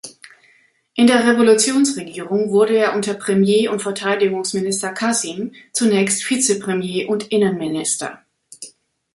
In 0.95 1.05
der 1.05 1.27
Revolutionsregierung 1.27 2.49
wurde 2.49 2.75
er 2.75 2.95
unter 2.95 3.13
Premier- 3.13 3.71
und 3.71 3.83
Verteidigungsminister 3.83 4.93
Qasim 4.93 5.53
zunächst 5.73 6.23
Vizepremier- 6.23 7.05
und 7.07 7.27
Innenminister. 7.27 8.23